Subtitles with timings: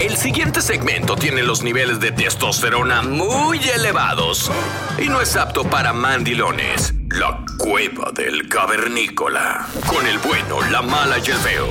[0.00, 4.50] El siguiente segmento tiene los niveles de testosterona muy elevados
[4.98, 6.94] y no es apto para mandilones.
[7.10, 9.66] La cueva del cavernícola.
[9.86, 11.68] Con el bueno, la mala y el feo.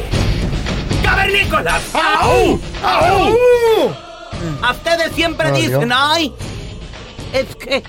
[1.03, 1.83] ¡Cavernícolas!
[1.93, 2.59] ¡Au!
[2.81, 3.38] ¡Au!
[4.61, 6.33] A ustedes siempre dicen, ay,
[7.33, 7.83] es que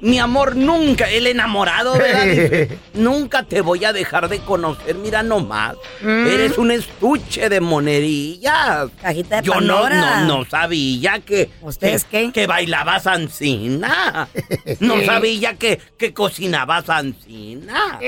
[0.00, 2.24] mi amor nunca, el enamorado, ¿verdad?
[2.26, 5.76] Dice, nunca te voy a dejar de conocer, mira nomás.
[6.00, 6.26] Mm.
[6.26, 8.90] Eres un estuche de monedillas.
[9.00, 12.32] Cajita de Yo no, no, no sabía que, ¿Ustedes que, qué?
[12.32, 14.28] que bailabas ancina.
[14.80, 17.98] No sabía que, que cocinabas ancina.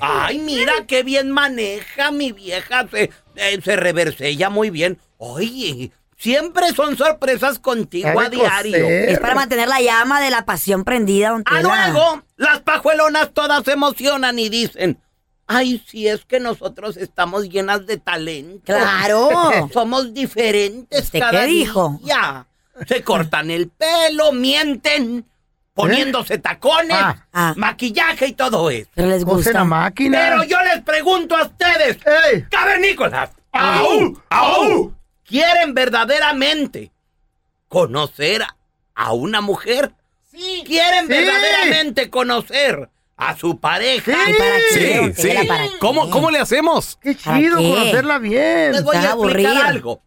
[0.00, 2.86] Ay, mira qué bien maneja mi vieja.
[2.90, 4.98] Se, eh, se reversella muy bien.
[5.18, 8.72] Oye, siempre son sorpresas contigo a diario.
[8.82, 9.08] coser.
[9.10, 11.56] Es para mantener la llama de la pasión prendida, don A.
[11.58, 14.98] Ah, luego, las pajuelonas todas se emocionan y dicen,
[15.46, 18.62] ay, si es que nosotros estamos llenas de talento.
[18.64, 19.28] Claro.
[19.72, 21.98] Somos diferentes ¿Usted cada qué dijo?
[22.02, 22.46] día.
[22.86, 25.24] Se cortan el pelo, mienten,
[25.72, 27.54] poniéndose tacones, Ah, ah.
[27.56, 28.90] maquillaje y todo eso.
[28.94, 29.64] Pero les Usa la gusta.
[29.64, 30.18] máquina.
[30.18, 31.98] Pero yo les pregunto a ustedes,
[32.32, 32.44] ¡Ey!
[32.50, 34.20] cavernícolas, ¡au!
[34.30, 34.95] ¡au!
[35.26, 36.90] ¿Quieren verdaderamente
[37.68, 38.42] conocer
[38.94, 39.92] a una mujer?
[40.30, 40.62] Sí.
[40.66, 41.12] ¿Quieren Sí.
[41.12, 44.12] verdaderamente conocer a su pareja?
[44.24, 44.30] Sí.
[44.30, 45.78] ¿Y para qué, Sí, para qué?
[45.78, 46.96] ¿Cómo, ¿Cómo le hacemos?
[47.02, 47.70] ¡Qué ¿Para chido qué?
[47.70, 48.72] conocerla bien!
[48.72, 49.62] Les voy a Está explicar aburrido.
[49.62, 50.02] algo.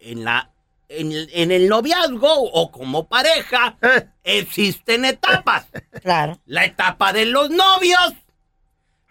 [0.00, 0.48] En la
[0.88, 4.08] en el, en el noviazgo o como pareja Eh.
[4.24, 5.66] existen etapas.
[6.02, 6.38] Claro.
[6.44, 8.12] La etapa de los novios.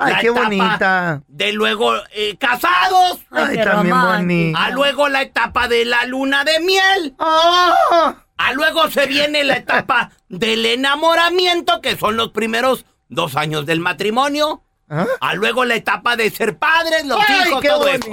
[0.03, 1.22] ¡Ay, la qué etapa bonita!
[1.28, 3.19] De luego eh, casados.
[3.29, 4.66] ¡Ay, también bonita!
[4.66, 7.16] A luego la etapa de la luna de miel.
[7.19, 8.16] ¡Ah!
[8.38, 13.79] A luego se viene la etapa del enamoramiento, que son los primeros dos años del
[13.79, 14.63] matrimonio.
[14.89, 15.06] ¿Ah?
[15.19, 18.09] A luego la etapa de ser padres, los ¡Ay, hijos, qué todo eso.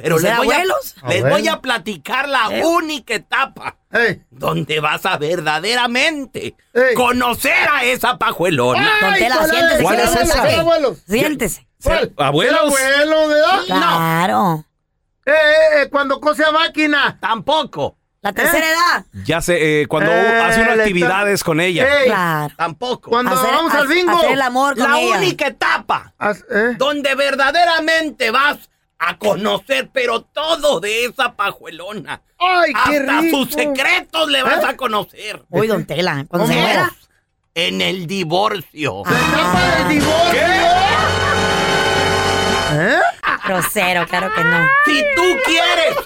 [0.00, 0.94] Pero ¿Y ser les voy, a, abuelos?
[1.08, 1.30] les Abuelos.
[1.40, 2.64] voy a platicar la ¿Eh?
[2.64, 4.22] única etapa ¡Ey!
[4.30, 6.94] donde vas a verdaderamente Ey.
[6.94, 8.88] conocer a esa pajuelona.
[9.02, 9.82] ¡Ay, cuál siéntese.
[9.82, 10.20] ¿Cuál es esa?
[10.22, 10.42] gusta.
[10.50, 10.98] ¿Ser abuelos?
[11.08, 11.68] Siéntese.
[11.82, 12.12] ¿Cuál?
[12.16, 12.74] ¿Abuelos?
[12.74, 13.60] ¿Ser abuelo, verdad?
[13.66, 14.64] Claro.
[15.26, 17.18] Eh, eh, eh, cuando cose a máquina.
[17.20, 19.04] Tampoco, La tercera edad.
[19.24, 21.86] Ya sé, eh, cuando Eh, hace unas actividades con ella.
[22.04, 22.54] Claro.
[22.56, 23.10] tampoco.
[23.10, 24.16] Cuando Hacer- vamos al bingo.
[24.18, 25.16] Hacer el amor con La ella.
[25.18, 26.74] única etapa eh.
[26.78, 28.58] donde verdaderamente vas
[28.98, 32.20] a conocer, pero todo de esa pajuelona.
[32.38, 33.36] ¡Ay, qué Hasta rico!
[33.38, 34.66] sus secretos le vas ¿Eh?
[34.68, 35.42] a conocer.
[35.50, 36.24] Uy, don Tela.
[36.28, 36.58] Cuando se.
[37.54, 39.02] En el divorcio.
[39.04, 40.40] ¡La etapa del divorcio!
[42.70, 42.98] ¿Eh?
[43.46, 44.66] Grosero, claro que no.
[44.84, 45.96] Si tú quieres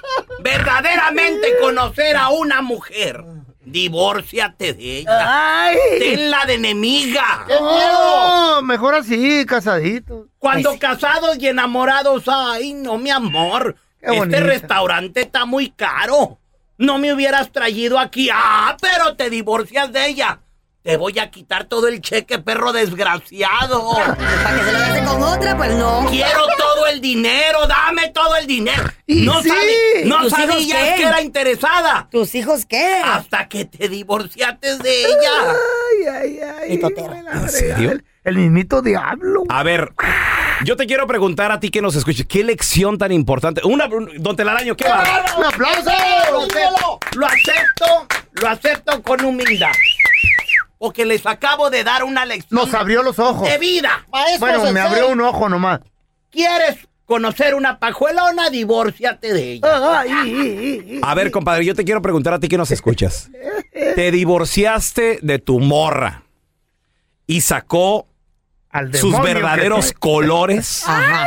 [0.41, 3.25] verdaderamente conocer a una mujer,
[3.65, 5.65] divórciate de ella.
[5.65, 5.77] ¡Ay!
[5.99, 7.45] Tenla de enemiga.
[7.47, 8.63] ¡Qué miedo!
[8.63, 10.29] Mejor así, casadito.
[10.39, 13.77] Cuando casados y enamorados, ay, no, mi amor.
[14.01, 14.41] Qué este bonita.
[14.41, 16.39] restaurante está muy caro.
[16.79, 18.29] No me hubieras traído aquí.
[18.33, 20.41] Ah, pero te divorcias de ella.
[20.83, 23.93] Te voy a quitar todo el cheque, perro desgraciado.
[23.95, 26.07] Para que se lo hace con otra, pues no.
[26.11, 26.62] Quiero todo
[26.93, 28.85] el dinero, dame todo el dinero.
[29.07, 29.49] Y no sí.
[29.49, 30.95] sabi- no ¿Tus hijos sabías qué?
[30.97, 32.09] que era interesada.
[32.11, 33.01] ¿Tus hijos qué?
[33.05, 35.51] Hasta que te divorciaste de ella.
[35.51, 36.73] Ay, ay, ay.
[36.75, 37.23] Y totera.
[37.33, 37.91] ¿En serio?
[37.93, 39.43] El, el mismito diablo.
[39.49, 39.93] A ver,
[40.65, 43.63] yo te quiero preguntar a ti que nos escuches, ¿qué lección tan importante?
[43.65, 45.25] Una, don Telaraño, ¿qué va?
[45.39, 45.91] ¡Un aplauso!
[46.31, 49.73] Lo acepto, lo acepto, lo acepto con humildad.
[50.79, 53.49] Porque les acabo de dar una lección Nos abrió los ojos.
[53.49, 54.05] de vida.
[54.41, 55.81] Bueno, me abrió un ojo nomás.
[56.33, 58.49] ¿Quieres conocer una pajuelona?
[58.51, 60.01] Divórciate de ella.
[60.01, 60.35] Ay, ay,
[60.91, 63.31] ay, A ver, compadre, yo te quiero preguntar a ti que nos escuchas.
[63.73, 66.23] Te divorciaste de tu morra
[67.27, 68.09] y sacó
[68.71, 70.83] al sus verdaderos colores.
[70.87, 71.27] Ajá.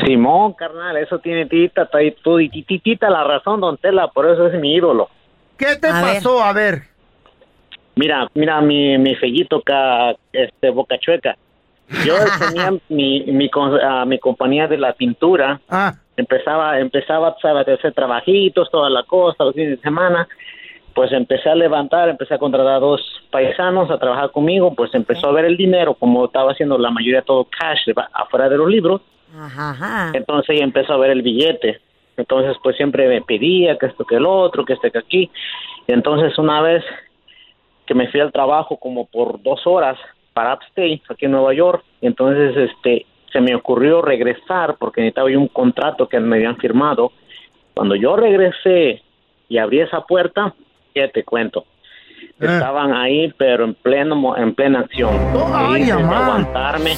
[0.05, 1.89] Simón, carnal, eso tiene tita,
[2.23, 5.09] tú y titita la razón, don Tela, por eso es mi ídolo.
[5.57, 6.15] ¿Qué te A ver.
[6.15, 6.43] pasó?
[6.43, 6.83] A ver.
[7.97, 11.37] Mira, mira mi, mi fellito ca, este, boca chueca.
[12.05, 17.69] Yo tenía mi, mi, con- ah, mi compañía de la pintura, Ah, empezaba, empezaba, sabes,
[17.69, 20.27] a hacer trabajitos, toda la cosa, los fines de semana,
[20.93, 23.01] pues empecé a levantar, empecé a contratar a dos
[23.31, 27.23] paisanos a trabajar conmigo, pues empezó a ver el dinero, como estaba haciendo la mayoría
[27.23, 27.81] todo cash
[28.13, 29.01] afuera de los libros,
[29.37, 30.11] Ajá, ajá.
[30.15, 31.81] entonces ella empezó a ver el billete.
[32.17, 35.31] Entonces, pues siempre me pedía que esto, que el otro, que este, que aquí.
[35.87, 36.85] Y entonces, una vez
[37.87, 39.99] que me fui al trabajo como por dos horas
[40.33, 45.29] para Upstate, aquí en Nueva York, y entonces este se me ocurrió regresar porque necesitaba
[45.29, 47.11] yo un contrato que me habían firmado.
[47.75, 49.03] Cuando yo regresé
[49.49, 50.55] y abrí esa puerta,
[50.95, 51.67] ya te cuento.
[52.41, 52.47] Eh.
[52.47, 55.15] Estaban ahí, pero en pleno en plena acción.
[55.53, 55.93] Ay, ¿Qué hice?
[55.93, 56.27] amá.
[56.27, 56.93] aguantarme.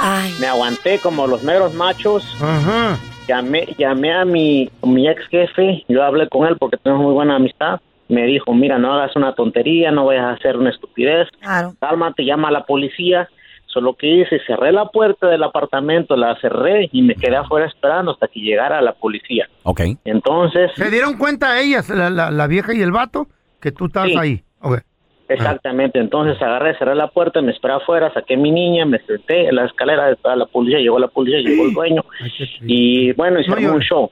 [0.00, 2.98] Ay, Me aguanté como los meros machos ajá.
[3.26, 7.36] llamé, llamé a mi, mi ex jefe, yo hablé con él porque tenemos muy buena
[7.36, 7.80] amistad.
[8.08, 11.74] Me dijo, mira, no hagas una tontería, no vayas a hacer una estupidez, claro.
[11.80, 13.28] cálmate, llama a la policía.
[13.66, 18.12] Solo que hice, cerré la puerta del apartamento, la cerré y me quedé afuera esperando
[18.12, 19.48] hasta que llegara la policía.
[19.64, 19.80] Ok.
[20.04, 23.26] Entonces, ¿Se dieron cuenta ellas, la, la, la vieja y el vato,
[23.60, 24.16] que tú estabas Sí.
[24.18, 24.42] ahí?
[24.60, 24.78] Ok.
[25.28, 29.48] Exactamente, entonces agarré, cerré la puerta, me esperé afuera, saqué a mi niña, me senté
[29.48, 32.04] en la escalera, estaba la policía, llegó la policía, llegó el dueño.
[32.66, 34.10] Y bueno, se No armó un show.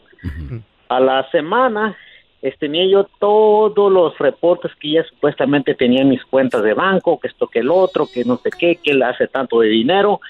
[0.88, 1.96] A la semana
[2.44, 7.18] este, tenía yo todos los reportes que ella supuestamente tenía en mis cuentas de banco,
[7.18, 10.20] que esto, que el otro, que no sé qué, que él hace tanto de dinero.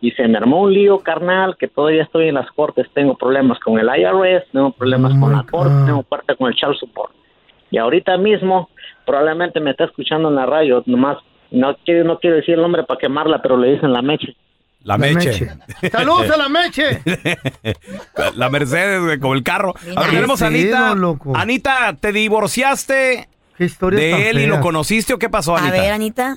[0.00, 2.88] Y se me armó un lío, carnal, que todavía estoy en las cortes.
[2.92, 5.86] Tengo problemas con el IRS, tengo problemas Oh con la corte, God.
[5.86, 7.12] tengo parte con el child support.
[7.70, 8.68] Y ahorita mismo,
[9.06, 11.18] probablemente me está escuchando en la radio, nomás,
[11.50, 14.36] no quiero, no quiero decir el nombre para quemarla, pero le dicen la meche.
[14.82, 15.48] La, La meche.
[15.92, 17.02] ¡Saludos a la meche!
[18.36, 19.74] la Mercedes, como el carro.
[19.96, 20.94] A ver, tenemos a Anita.
[20.94, 21.32] loco.
[21.36, 25.60] Anita, ¿te divorciaste ¿Qué historia tan de él y lo conociste o qué pasó, A
[25.60, 25.82] Anita?
[25.82, 26.36] ver, Anita.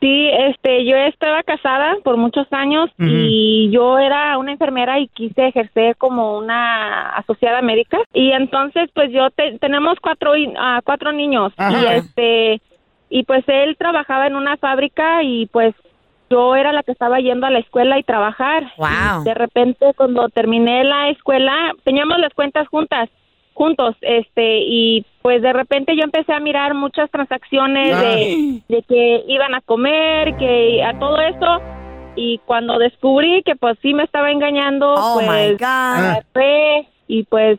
[0.00, 5.46] Sí, este, yo estaba casada por muchos años y yo era una enfermera y quise
[5.46, 11.52] ejercer como una asociada médica y entonces pues yo te- tenemos cuatro ah, cuatro niños
[11.72, 12.60] y este
[13.08, 15.74] y pues él trabajaba en una fábrica y pues
[16.28, 18.72] yo era la que estaba yendo a la escuela y trabajar.
[18.76, 19.22] Wow.
[19.22, 23.08] Y de repente cuando terminé la escuela teníamos las cuentas juntas
[23.54, 29.24] juntos este y pues de repente yo empecé a mirar muchas transacciones de, de que
[29.28, 31.60] iban a comer que a todo eso
[32.16, 35.64] y cuando descubrí que pues sí me estaba engañando Oh, pues God.
[35.64, 37.58] agarré y pues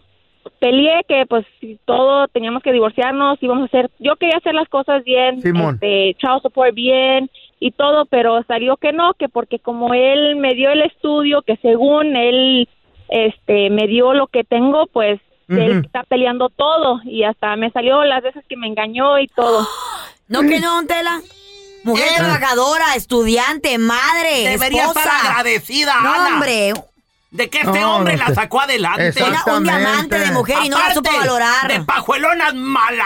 [0.60, 4.70] peleé que pues si todo teníamos que divorciarnos íbamos a hacer yo quería hacer las
[4.70, 5.75] cosas bien Simón.
[5.75, 10.54] este child support bien y todo pero salió que no que porque como él me
[10.54, 12.68] dio el estudio que según él
[13.10, 18.04] este me dio lo que tengo pues él está peleando todo y hasta me salió
[18.04, 19.68] las veces que me engañó y todo
[20.28, 21.22] No que no, don Tela.
[21.84, 25.02] Mujer trabajadora, estudiante, madre, Debería esposa.
[25.02, 26.28] estar agradecida, No, Ana.
[26.34, 26.74] hombre.
[27.36, 28.36] De que este No, hombre la sé.
[28.36, 29.13] sacó adelante.
[29.24, 31.68] Una- un diamante de mujer y no la supo valorar.
[31.68, 32.54] De pajuelonas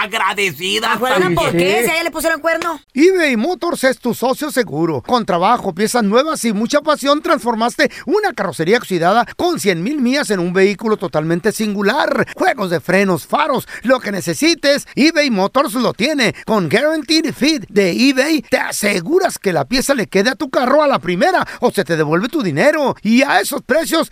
[0.09, 0.91] malagradecidas.
[0.91, 1.81] ¿Pajuelona por qué?
[1.83, 2.79] Si a ella le pusieron cuerno.
[2.93, 5.01] eBay Motors es tu socio seguro.
[5.01, 10.29] Con trabajo, piezas nuevas y mucha pasión, transformaste una carrocería oxidada con 100 mil millas
[10.29, 12.27] en un vehículo totalmente singular.
[12.36, 16.33] Juegos de frenos, faros, lo que necesites, eBay Motors lo tiene.
[16.45, 20.83] Con Guaranteed Fit de eBay, te aseguras que la pieza le quede a tu carro
[20.83, 22.95] a la primera o se te devuelve tu dinero.
[23.01, 24.12] Y a esos precios,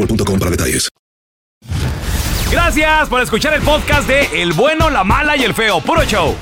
[0.00, 0.88] boostmobile.com para detalles.
[2.50, 5.80] Gracias por escuchar el podcast de El bueno, la mala y el feo.
[5.80, 6.34] Puro show.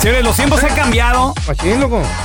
[0.00, 1.34] Señores, los tiempos han cambiado.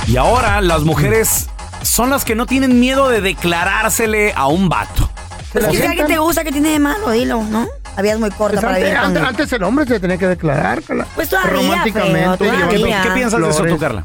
[0.06, 1.48] Y ahora las mujeres
[1.82, 5.10] son las que no tienen miedo de declarársele a un vato.
[5.52, 7.10] Pero si alguien te gusta, que tiene de malo?
[7.10, 7.68] Dilo, ¿no?
[7.96, 10.26] Es muy corta Pues para antes, vivir con antes- antes el hombre se tenía que
[10.26, 11.06] declarar, Carla.
[11.14, 12.18] Pues todavía, Románticamente.
[12.18, 12.66] feo, todavía.
[12.66, 13.78] llevando ¿Qué piensas de eso tú.
[13.78, 14.04] Carla?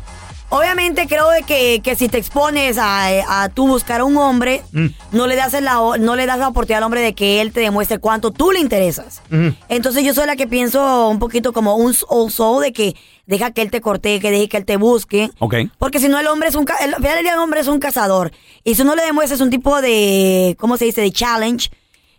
[0.51, 4.63] Obviamente creo de que, que si te expones a, a tú buscar a un hombre,
[4.71, 4.87] Mm.
[5.11, 7.59] no le das la no le das la oportunidad al hombre de que él te
[7.59, 9.21] demuestre cuánto tú le interesas.
[9.67, 12.95] Entonces yo soy la que pienso un poquito como un old soul de que
[13.27, 15.29] deja que él te corte, que deje que él te busque.
[15.77, 18.31] Porque si no el hombre es un el, el hombre es un cazador
[18.63, 21.01] y si no le demuestras un tipo de ¿cómo se dice?
[21.01, 21.69] de challenge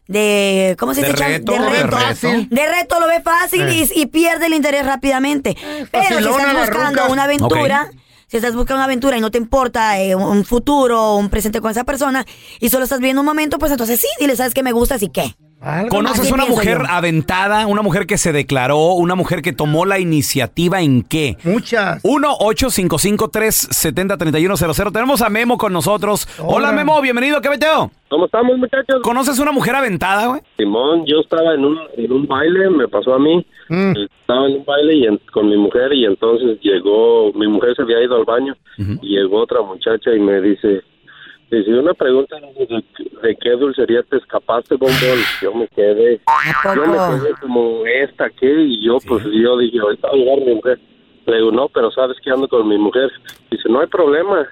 [0.06, 1.18] de ¿cómo se De dice?
[1.18, 3.86] Chal- reto, de de reto, de reto lo ve fácil Eh.
[3.94, 5.56] y, y pierde el interés rápidamente.
[5.90, 7.90] Pero si estás buscando una aventura.
[8.30, 11.72] Si estás buscando una aventura y no te importa eh, un futuro, un presente con
[11.72, 12.24] esa persona
[12.60, 15.08] y solo estás viendo un momento, pues entonces sí, dile, ¿sabes qué me gustas y
[15.08, 15.34] qué?
[15.90, 16.84] ¿Conoces una mujer yo.
[16.88, 21.36] aventada, una mujer que se declaró, una mujer que tomó la iniciativa en qué?
[21.44, 22.02] Muchas.
[22.02, 24.92] 1-855-370-3100.
[24.92, 26.26] Tenemos a Memo con nosotros.
[26.38, 26.72] Hola, Hola.
[26.72, 27.90] Memo, bienvenido, ¿qué meteo?
[28.08, 29.00] ¿Cómo estamos, muchachos?
[29.02, 30.40] ¿Conoces una mujer aventada, güey?
[30.56, 33.44] Simón, yo estaba en un, en un baile, me pasó a mí.
[33.68, 37.82] Estaba en un baile y en- con mi mujer y entonces llegó, mi mujer se
[37.82, 40.82] había ido al baño y llegó otra muchacha y me dice,
[41.50, 42.84] dice, una pregunta, ¿de,
[43.22, 45.18] de qué dulcería te escapaste, bombón?
[45.42, 46.20] Yo me quedé,
[46.74, 48.50] yo me quedé como, ¿esta qué?
[48.50, 50.80] Y yo, pues yo dije, ahorita va a llegar mi mujer.
[51.26, 53.10] Le digo, no, pero sabes que ando con mi mujer.
[53.50, 54.46] Dice, no hay problema.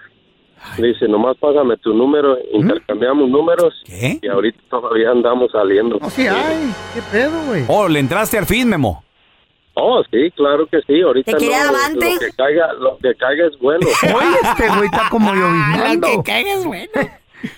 [0.76, 5.98] Dice, nomás págame tu número, intercambiamos números y ahorita todavía andamos saliendo.
[6.10, 7.64] Sí, ay, qué pedo, güey.
[7.68, 9.04] Oh, le entraste al fin, Memo.
[9.80, 11.00] Oh, sí, claro que sí.
[11.00, 12.14] Ahorita ¿Te amante?
[12.14, 13.86] lo que caiga, lo que caiga es bueno.
[14.02, 16.08] Oye, este güey está como lloviznando.
[16.08, 16.90] que caigas, bueno.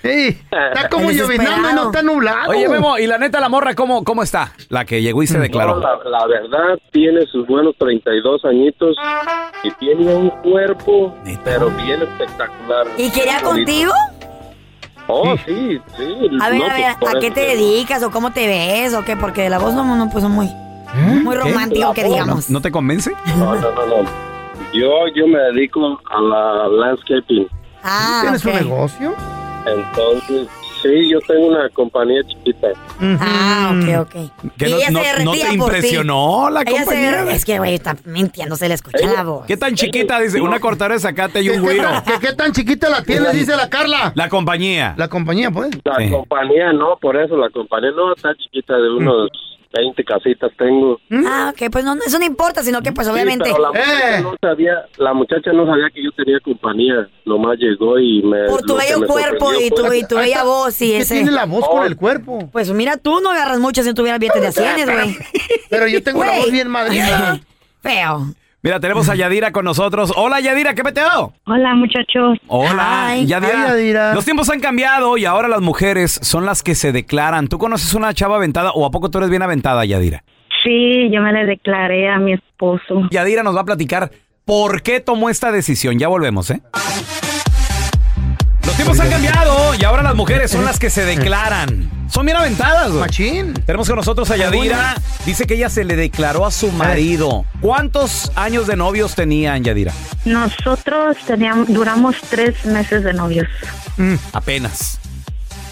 [0.03, 2.51] Sí, está como lloviznando y no está nublado.
[2.51, 4.53] Oye, Memo, y la neta, la morra, ¿cómo, cómo está?
[4.69, 5.77] La que llegó y se declaró.
[5.77, 8.95] No, la, la verdad, tiene sus buenos 32 añitos
[9.63, 12.87] y tiene un cuerpo, pero bien espectacular.
[12.99, 13.51] ¿Y quería Bonito.
[13.51, 13.93] contigo?
[15.07, 16.29] Oh, sí, sí.
[16.41, 19.17] A ver, no, a ver, ¿a qué te dedicas o cómo te ves o qué?
[19.17, 20.49] Porque la voz no, no pues, muy,
[20.95, 22.51] muy romántico que La voz, digamos.
[22.51, 23.13] ¿No te convence?
[23.37, 24.11] No, no, no, no.
[24.73, 27.49] Yo, yo me dedico a la landscaping.
[27.83, 28.53] Ah, ¿Tienes ok.
[28.53, 29.15] un negocio?
[29.67, 30.49] Entonces,
[30.83, 32.69] Sí, yo tengo una compañía chiquita.
[33.21, 34.13] Ah, ok, ok.
[34.57, 35.55] Que Y no, ella no- se no te ti.
[35.57, 37.25] impresionó la Ella se compañía.
[37.25, 39.45] der- Es que, güey, está mintiendo, se le escucha la voz.
[39.45, 40.19] ¿Qué tan chiquita?
[40.21, 41.89] Dice, una cortadora de zacate y un ¿Qué, güiro.
[42.07, 43.31] qué- qué tan chiquita la tienes?
[43.35, 44.13] Dice la Carla.
[44.15, 44.95] La compañía.
[44.97, 45.69] La compañía, pues.
[45.85, 46.09] La Sí.
[46.11, 49.29] compañía no, por eso la compañía no está chiquita, de unos
[49.73, 50.99] 20 casitas tengo.
[51.27, 53.45] Ah, ok, pues no, eso no importa, sino que pues Sí, obviamente...
[53.53, 54.23] pero la muchacha Eh.
[54.23, 58.63] no sabía, la muchacha no sabía que yo tenía compañía, nomás llegó y me Por
[58.63, 61.15] tu bello cuerpo y tu, y tu bella voz y ¿Qué ese...
[61.17, 62.49] tiene la voz con el cuerpo?
[62.51, 65.17] Pues mira, tú no agarras mucho si no tuvieras billetes de acciones, güey.
[65.71, 66.41] Pero yo tengo la Güey.
[66.43, 67.41] voz bien madrina.
[67.83, 68.35] Feo.
[68.63, 70.13] Mira, tenemos a Yadira con nosotros.
[70.17, 71.33] Hola, Yadira, ¿qué peteo?
[71.47, 72.39] Hola, muchachos.
[72.47, 73.27] Hola, Ay.
[73.27, 73.69] Yadira.
[73.69, 74.15] Yadira.
[74.15, 77.49] Los tiempos han cambiado y ahora las mujeres son las que se declaran.
[77.49, 80.25] ¿Tú conoces una chava aventada o a poco tú eres bien aventada, Yadira?
[80.63, 83.09] Sí, yo me le declaré a mi esposo.
[83.11, 84.11] Yadira nos va a platicar
[84.45, 85.99] por qué tomó esta decisión.
[85.99, 86.61] Ya volvemos, ¿eh?
[88.81, 91.91] Los tiempos han cambiado y ahora las mujeres son las que se declaran.
[92.09, 93.01] Son bien aventadas, güey.
[93.01, 93.53] Machín.
[93.53, 94.95] Tenemos con nosotros a Yadira.
[95.27, 97.45] Dice que ella se le declaró a su marido.
[97.61, 99.93] ¿Cuántos años de novios tenían, Yadira?
[100.25, 103.49] Nosotros teníamos, duramos tres meses de novios.
[104.33, 104.99] Apenas.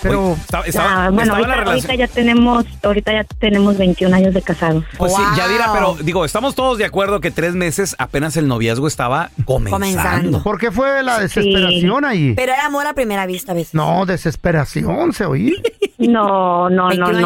[0.03, 1.91] Pero, Oye, estaba- Ya, estaba- bueno, estaba ahorita, la relación.
[1.91, 4.85] ahorita ya tenemos, ahorita ya tenemos 21 años de casados.
[4.97, 5.37] Pues sí, Wow.
[5.37, 9.77] Yadira, pero digo, estamos todos de acuerdo que tres meses apenas el noviazgo estaba comenzando.
[9.87, 10.43] Comenzando.
[10.43, 12.35] ¿por qué fue la desesperación ahí?
[12.35, 13.75] Pero era amor a primera vista a veces.
[13.75, 15.55] No, desesperación, se oí.
[15.99, 17.19] No, no, no, 21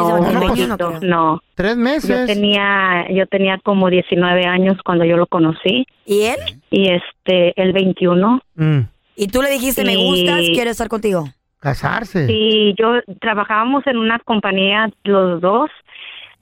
[0.52, 1.42] años de no, no.
[1.54, 2.26] Tres Yo meses.
[2.26, 6.38] tenía, yo tenía como 19 años cuando yo lo conocí ¿Y él?
[6.70, 8.40] y este, el 21.
[8.56, 8.80] Mm,
[9.14, 10.02] ¿Y tú le dijiste, me Sí.
[10.02, 11.28] gustas, quiero estar contigo?
[11.62, 12.26] Casarse.
[12.28, 15.70] Y yo trabajábamos en una compañía los dos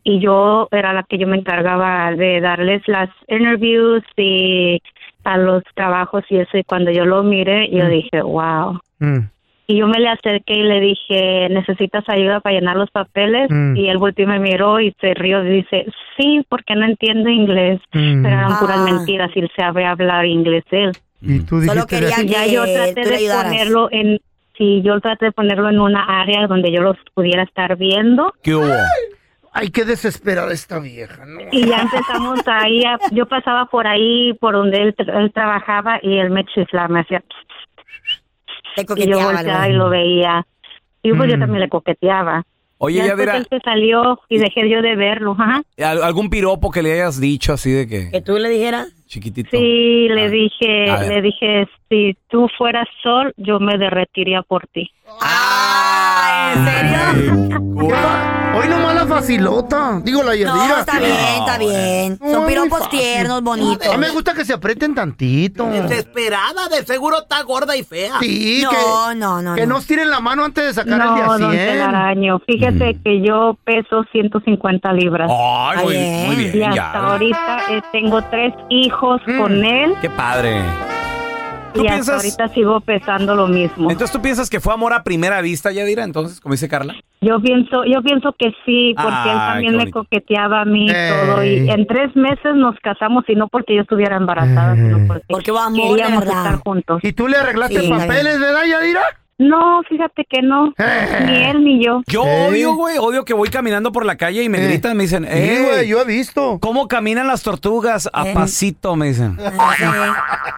[0.03, 4.81] y yo era la que yo me encargaba de darles las interviews y
[5.25, 9.19] a los trabajos y eso y cuando yo lo miré yo dije wow Mm.
[9.67, 13.77] y yo me le acerqué y le dije necesitas ayuda para llenar los papeles Mm.
[13.77, 15.85] y él volteó y me miró y se rió y dice
[16.17, 18.23] sí porque no entiendo inglés Mm.
[18.23, 18.85] pero eran puras Ah.
[18.91, 22.65] mentiras y él sabe hablar inglés él Y tú Solo dijiste, quería y ya yo
[22.65, 23.45] que traté de ayudaras.
[23.45, 24.19] ponerlo en
[24.61, 28.55] si yo traté de ponerlo en una área donde yo los pudiera estar viendo ¿Qué
[28.55, 28.75] hubo?
[29.55, 31.41] ay, qué desesperada esta vieja, ¿no?
[31.51, 36.19] y ya empezamos ahí a- yo pasaba por ahí por donde él, él trabajaba y
[36.19, 37.23] él me chiflaba me hacía
[38.77, 40.47] Te y yo volteaba y lo veía
[41.03, 41.41] y pues yo Mm.
[41.41, 42.45] también le coqueteaba
[42.83, 45.63] Oye, ya Yadira, él se salió y dejé yo de verlo ajá.
[45.85, 48.89] ¿al- ¿algún piropo que le hayas dicho así de que ¿Que tú le dijeras?
[49.07, 49.51] chiquitito?
[49.51, 54.91] sí le Ah, dije le dije si tú fueras sol yo me derretiría por ti.
[55.21, 58.40] Ah, ¿en serio?
[58.53, 60.01] Hoy nomás la facilota.
[60.03, 60.53] Digo, la Yadira.
[60.69, 62.19] No, está bien, está bien.
[62.21, 63.87] No, Son piropos tiernos, bonitos.
[63.87, 65.67] A mí me gusta que se aprieten tantito.
[65.67, 68.15] Desesperada, de seguro está gorda y fea.
[68.21, 68.77] Sí, No, que,
[69.17, 69.75] no, no, que no.
[69.75, 71.69] nos tiren la mano antes de sacar no, el don día 100.
[71.75, 75.31] Telaraño, fíjese que yo peso 150 libras.
[75.33, 76.93] Ay, muy, Ay, muy Y bien, hasta ya.
[76.93, 79.39] ahorita eh, tengo tres hijos Mm.
[79.39, 80.63] con él Qué padre.
[81.73, 83.91] ¿Tú y hasta piensas- ahorita sigo pesando lo mismo.
[83.91, 86.95] Entonces tú piensas que fue amor a primera vista, Yadira, entonces, como dice Carla.
[87.23, 91.45] Yo pienso, yo pienso que sí, porque él también me coqueteaba a mí y todo.
[91.45, 95.83] Y en tres meses nos casamos y no porque yo estuviera embarazada, sino porque, de
[95.83, 97.01] queríamos estar juntos.
[97.03, 99.03] ¿Y tú le arreglaste Sí, papeles, verdad, Yadira?
[99.43, 101.23] No, fíjate que no, Eh.
[101.27, 102.03] ni él ni yo.
[102.07, 102.49] Yo ¿Eh?
[102.49, 104.67] odio, güey, odio que voy caminando por la calle y me Eh.
[104.69, 106.59] gritan, me dicen, eh, güey, yo he visto.
[106.61, 108.11] ¿cómo caminan las tortugas?
[108.13, 108.35] A Eh.
[108.35, 109.39] pasito, me dicen.
[109.39, 109.85] Sí.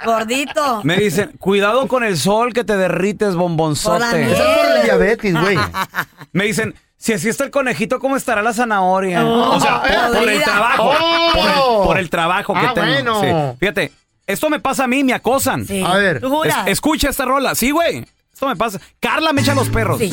[0.04, 0.80] Gordito.
[0.84, 4.22] Me dicen, cuidado con el sol que te derrites, Por la bombonzote.
[4.32, 5.56] Eso es por el diabetes, güey.
[6.32, 9.24] Me dicen, si así está el conejito, ¿cómo estará la zanahoria?
[9.24, 9.56] Oh.
[9.56, 10.90] o sea, por, por el trabajo.
[10.90, 11.32] Oh.
[11.32, 13.18] Por, el, por el trabajo que Ah, tengo.
[13.20, 13.20] bueno.
[13.52, 13.56] Sí.
[13.60, 13.92] Fíjate,
[14.26, 15.66] esto me pasa a mí, me acosan.
[15.66, 15.84] Sí.
[15.86, 16.20] A ver.
[16.20, 16.66] ¿Tú juras?
[16.66, 17.54] Es- escucha esta rola.
[17.54, 18.04] Sí, güey.
[18.42, 18.80] Esto me pasa.
[18.98, 20.00] Carla me echa los perros.
[20.00, 20.10] Sí.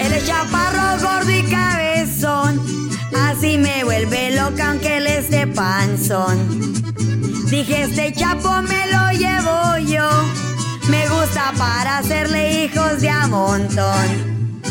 [0.00, 2.60] Él es chaparro, gordo y cabezón.
[3.16, 6.36] Así me vuelve loca aunque él esté panzón.
[7.48, 10.10] Dije, este chapo me lo llevo yo.
[10.88, 14.62] Me gusta para hacerle hijos de a montón.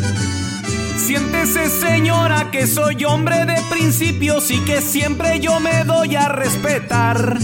[0.98, 7.38] Siéntese, señora, que soy hombre de principios y que siempre yo me doy a respetar.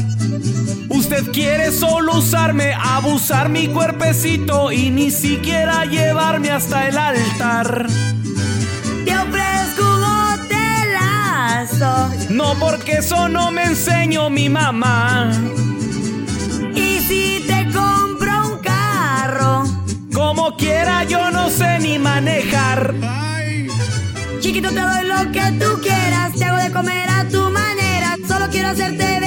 [1.10, 7.88] Usted quiere solo usarme, abusar mi cuerpecito y ni siquiera llevarme hasta el altar.
[9.06, 10.04] Te ofrezco un
[10.43, 12.10] hotelazo.
[12.30, 15.32] No porque eso no me enseñó mi mamá.
[16.76, 19.63] Y si te compro un carro.
[20.13, 22.93] Como quiera yo no sé ni manejar.
[24.41, 26.34] Chiquito, te doy lo que tú quieras.
[26.34, 28.17] Te hago de comer a tu manera.
[28.28, 29.27] Solo quiero hacerte 20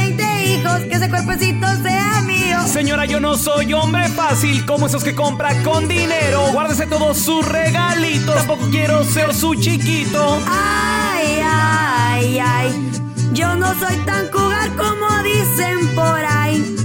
[0.60, 0.80] hijos.
[0.82, 2.58] Que ese cuerpecito sea mío.
[2.66, 6.42] Señora, yo no soy hombre fácil como esos que compra con dinero.
[6.52, 8.34] Guárdese todos sus regalitos.
[8.34, 10.40] Tampoco quiero ser su chiquito.
[10.48, 12.90] Ay, ay, ay.
[13.32, 16.76] Yo no soy tan jugar como dicen por ahí.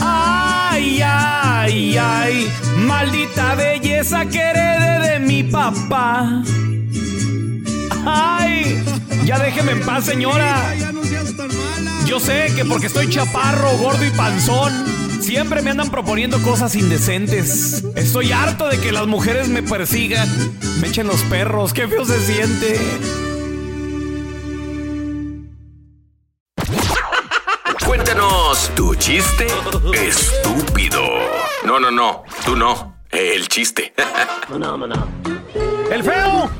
[0.00, 2.52] Ay, ay, ay.
[2.86, 6.42] Maldita belleza que heredé de mi papá.
[8.06, 8.82] Ay,
[9.24, 10.74] ya déjeme en paz, señora.
[12.08, 14.72] Yo sé que porque estoy chaparro, gordo y panzón,
[15.20, 17.84] siempre me andan proponiendo cosas indecentes.
[17.96, 20.26] Estoy harto de que las mujeres me persigan,
[20.80, 22.80] me echen los perros, qué feo se siente.
[27.84, 29.46] Cuéntanos tu chiste
[29.92, 31.02] estúpido.
[31.66, 32.96] No, no, no, tú no.
[33.10, 33.92] El chiste.
[35.92, 36.50] ¡El feo!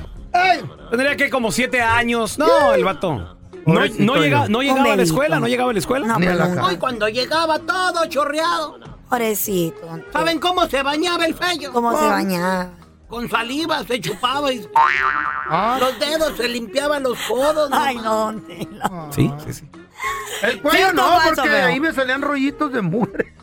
[0.91, 2.39] Tendría que como siete años.
[2.39, 3.38] No, el vato.
[3.75, 3.81] No,
[4.15, 6.07] no, llega- no llegaba a la escuela, no llegaba a la escuela.
[6.07, 6.67] No, pero-.
[6.67, 8.79] Ay, cuando llegaba todo chorreado.
[9.09, 9.81] Pobrecito.
[10.13, 11.73] ¿Saben cómo se bañaba el fello?
[11.73, 12.71] ¿Cómo se bañaba?
[13.09, 14.69] Con saliva se chupaba y
[15.51, 17.71] Ah, los dedos se limpiaban los codos.
[17.73, 19.09] Ay, no, Tela.
[19.15, 19.71] Sí, sí, sí.
[20.43, 21.67] el cuello ¿Cierto no, porque feo?
[21.67, 23.35] ahí me salían rollitos de mugre.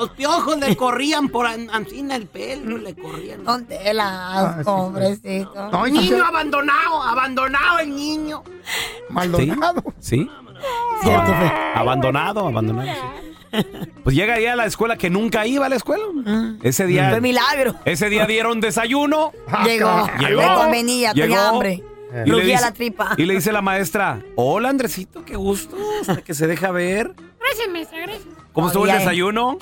[0.00, 3.44] Los piojos le corrían por encima el pelo, le corrían.
[3.44, 5.70] Don Tela, Ah, sí, pobrecito.
[5.70, 8.42] No, Niño se- abandonado, abandonado el niño.
[9.10, 9.82] Maldonado.
[9.98, 10.28] ¿Sí?
[11.02, 11.52] Cierto, feo.
[11.74, 12.88] Abandonado, abandonado.
[13.52, 13.58] sí.
[14.04, 16.04] Pues llega ahí a la escuela que nunca iba a la escuela.
[16.62, 17.10] Ese día.
[17.10, 17.74] Fue milagro.
[17.84, 19.32] Ese día dieron desayuno.
[19.48, 20.06] Ah, Llegó.
[20.20, 20.40] Llegó.
[20.40, 21.26] Le convenía, Llegó.
[21.26, 21.84] tenía hambre.
[22.26, 23.14] Y le dice- la tripa.
[23.16, 25.76] Y le dice la maestra: Hola Andresito, qué gusto.
[26.00, 27.12] hasta que se deja ver.
[27.50, 28.22] Gracias, maestra, gracias.
[28.52, 29.58] ¿Cómo estuvo el desayuno?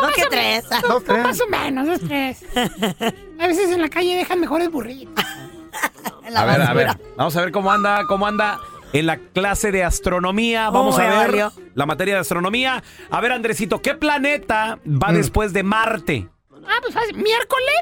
[0.00, 0.64] No, que tres.
[0.88, 1.22] Dos, tres.
[1.24, 2.44] Más o menos, dos, tres.
[3.40, 5.24] A veces en la calle dejan mejores burritos.
[6.34, 6.88] A ver, a ver.
[7.16, 8.58] Vamos a ver cómo anda, cómo anda
[8.92, 10.70] en la clase de astronomía.
[10.70, 11.52] Vamos Oh, a ya ver valió.
[11.74, 12.82] la materia de astronomía.
[13.10, 15.14] A ver, Andresito, ¿qué planeta va Mm.
[15.14, 16.28] después de Marte?
[16.66, 17.16] Ah, pues fácil.
[17.16, 17.74] Miércoles.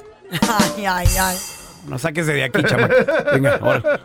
[0.77, 1.37] Ay, ay, ay.
[1.87, 2.95] No saques de aquí, chamaco.
[3.33, 4.01] Venga, ahora.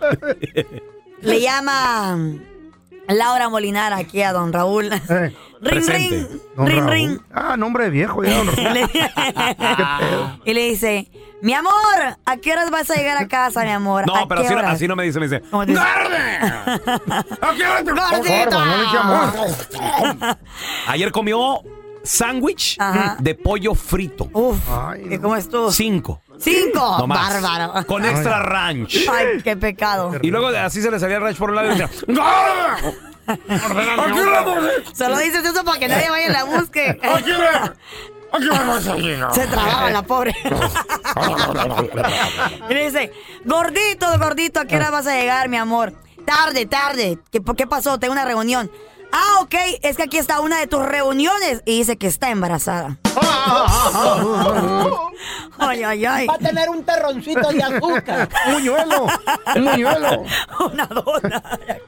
[1.22, 2.17] Le llama
[3.08, 4.91] Laura Molinar aquí a don Raúl.
[4.93, 6.28] Eh, Ring, ring.
[6.56, 6.91] don Ring, Raúl.
[6.91, 7.20] ring.
[7.34, 8.58] Ah, nombre de viejo ya, don Raúl.
[10.46, 11.10] Y le dice,
[11.41, 11.74] mi amor,
[12.26, 14.04] ¿a qué horas vas a llegar a casa, mi amor?
[14.04, 15.41] ¿A No, pero qué así, no- horas?" así no me dice, me dice.
[15.50, 16.12] ¿Cómo te favor,
[18.65, 20.38] no le eche amor.
[20.88, 21.62] Ayer comió
[22.04, 22.78] sándwich
[23.20, 24.30] de pollo frito.
[24.34, 25.72] Uf, Ay, ¿y cómo estuvo?
[25.72, 26.22] Cinco.
[26.39, 26.97] Cinco.
[27.00, 27.41] No más.
[27.41, 27.86] Bárbaro.
[27.86, 29.08] Con extra ranch.
[29.12, 30.12] Ay, qué pecado.
[30.21, 31.89] Y luego así se le salía el ranch por un lado y decía.
[34.93, 37.00] Solo dices eso para que nadie vaya y la busque.
[39.34, 40.36] Se trababa la pobre.
[42.69, 43.12] y le dice,
[43.45, 45.93] gordito, gordito, ¿a qué hora vas a llegar, mi amor?
[46.26, 47.19] Tarde, tarde.
[47.32, 48.00] ¿Qué, ¿Por qué pasó?
[48.00, 48.69] Tengo una reunión.
[49.12, 51.62] Ah, ok, es que aquí está una de tus reuniones.
[51.65, 52.98] Y dice que está embarazada.
[55.60, 56.28] Ay, ay, ay.
[56.28, 58.30] Va a tener un terroncito de azúcar.
[58.48, 59.08] Un muñuelo,
[59.56, 60.24] un muñuelo.
[60.72, 61.43] Una dona.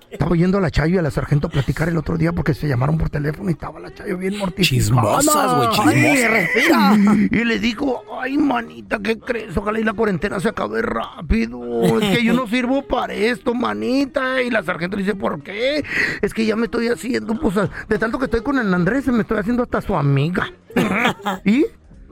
[0.09, 2.67] Estaba oyendo a la Chayo y a la Sargento platicar el otro día porque se
[2.67, 5.19] llamaron por teléfono y estaba la Chayo bien mortificada.
[5.19, 7.17] Chismosas, güey, chismosas.
[7.31, 9.55] Y le digo, ay, manita, ¿qué crees?
[9.55, 11.83] Ojalá y la cuarentena se acabe rápido.
[12.01, 14.41] Es que yo no sirvo para esto, manita.
[14.41, 15.83] Y la Sargento le dice, ¿por qué?
[16.21, 17.55] Es que ya me estoy haciendo, pues,
[17.87, 20.47] de tanto que estoy con el Andrés, me estoy haciendo hasta su amiga.
[21.45, 21.65] ¿Y?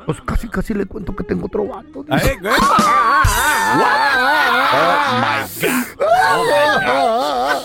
[0.05, 2.03] Pues casi, casi le cuento que tengo otro vato.
[2.09, 2.53] Ay, güey.
[5.99, 7.63] Oh my God.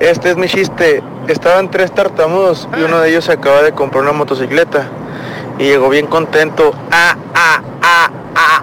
[0.00, 1.02] Este es mi chiste.
[1.28, 4.88] Estaban tres tartamudos y uno de ellos se acaba de comprar una motocicleta
[5.58, 6.72] y llegó bien contento.
[6.90, 8.62] Ah, ah, ah, ah,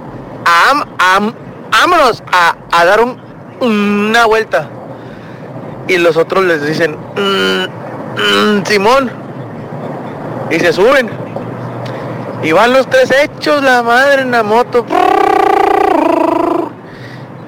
[0.71, 1.33] am, am,
[1.71, 3.21] vámonos a, a dar un-
[3.61, 4.69] una vuelta.
[5.87, 9.11] Y los otros les dicen, "Mm, mm, Simón.
[10.49, 11.09] Y se suben.
[12.43, 14.85] Y van los tres hechos la madre en la moto.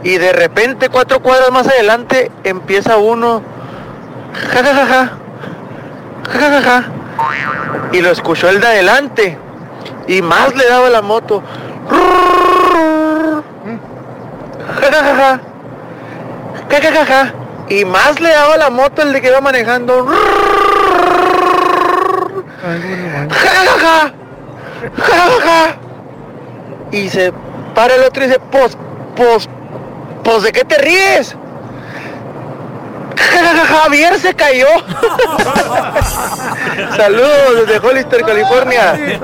[0.03, 3.41] Y de repente, cuatro cuadras más adelante, empieza uno.
[7.91, 9.37] Y lo escuchó el de adelante.
[10.07, 11.41] Y más le daba la moto.
[16.81, 17.44] Ja, ja.
[17.69, 20.05] Y más le daba la moto el de que iba manejando.
[22.61, 22.77] Ja,
[23.29, 24.13] ja, ja.
[24.97, 25.75] Ja, ja, ja.
[26.91, 27.33] Y se
[27.73, 28.77] para el otro y dice, pues,
[29.15, 29.49] pues,
[30.23, 31.35] pues, ¿de qué te ríes?
[33.67, 34.67] Javier se cayó.
[36.95, 39.19] Saludos desde Hollister, California.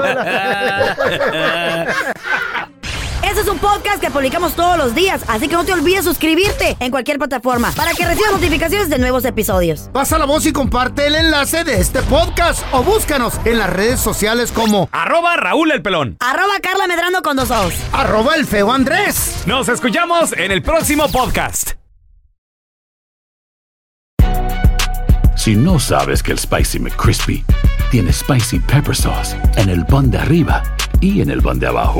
[3.24, 6.76] Este es un podcast que publicamos todos los días, así que no te olvides suscribirte
[6.80, 9.90] en cualquier plataforma para que recibas notificaciones de nuevos episodios.
[9.94, 14.00] Pasa la voz y comparte el enlace de este podcast o búscanos en las redes
[14.00, 16.18] sociales como Arroba Raúl el Pelón.
[16.20, 17.74] Arroba Carla Medrano con dos ojos.
[17.94, 19.44] arroba el feo Andrés.
[19.46, 21.72] Nos escuchamos en el próximo podcast.
[25.36, 27.44] Si no sabes que el Spicy McCrispy
[27.90, 30.62] tiene Spicy Pepper Sauce en el pan de arriba
[31.00, 32.00] y en el pan de abajo,